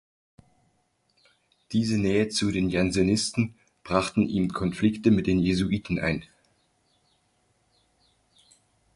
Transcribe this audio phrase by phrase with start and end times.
[1.73, 3.53] Diese Nähe zu den Jansenisten
[3.83, 6.23] brachten ihm Konflikte mit den Jesuiten ein.